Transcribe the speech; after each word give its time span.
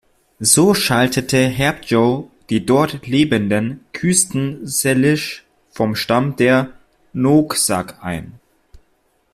So 0.39 0.73
schaltete 0.73 1.37
Herb 1.45 1.85
Joe 1.85 2.27
die 2.49 2.65
dort 2.65 3.05
lebenden 3.05 3.85
Küsten-Salish 3.93 5.45
vom 5.69 5.93
Stamm 5.93 6.35
der 6.37 6.71
Nooksack 7.13 8.03
ein. 8.03 8.39